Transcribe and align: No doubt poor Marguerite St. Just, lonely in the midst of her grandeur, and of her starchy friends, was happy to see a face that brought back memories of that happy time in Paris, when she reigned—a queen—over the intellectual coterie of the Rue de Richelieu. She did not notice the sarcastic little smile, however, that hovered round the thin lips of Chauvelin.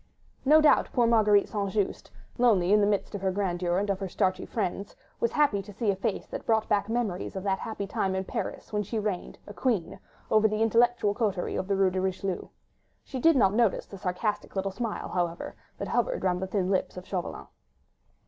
No 0.45 0.61
doubt 0.61 0.89
poor 0.93 1.05
Marguerite 1.05 1.47
St. 1.47 1.69
Just, 1.69 2.09
lonely 2.39 2.73
in 2.73 2.81
the 2.81 2.87
midst 2.87 3.13
of 3.13 3.21
her 3.21 3.31
grandeur, 3.31 3.77
and 3.77 3.87
of 3.91 3.99
her 3.99 4.09
starchy 4.09 4.47
friends, 4.47 4.95
was 5.19 5.31
happy 5.33 5.61
to 5.61 5.71
see 5.71 5.91
a 5.91 5.95
face 5.95 6.25
that 6.25 6.47
brought 6.47 6.67
back 6.67 6.89
memories 6.89 7.35
of 7.35 7.43
that 7.43 7.59
happy 7.59 7.85
time 7.85 8.15
in 8.15 8.23
Paris, 8.23 8.73
when 8.73 8.81
she 8.81 8.97
reigned—a 8.97 9.53
queen—over 9.53 10.47
the 10.47 10.63
intellectual 10.63 11.13
coterie 11.13 11.55
of 11.55 11.67
the 11.67 11.75
Rue 11.75 11.91
de 11.91 12.01
Richelieu. 12.01 12.47
She 13.03 13.19
did 13.19 13.35
not 13.35 13.53
notice 13.53 13.85
the 13.85 13.99
sarcastic 13.99 14.55
little 14.55 14.71
smile, 14.71 15.09
however, 15.09 15.55
that 15.77 15.89
hovered 15.89 16.23
round 16.23 16.41
the 16.41 16.47
thin 16.47 16.71
lips 16.71 16.97
of 16.97 17.05
Chauvelin. 17.05 17.45